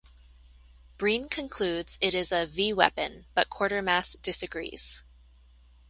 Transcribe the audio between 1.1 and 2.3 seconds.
concludes it